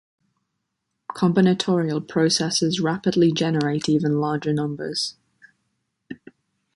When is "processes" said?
2.09-2.79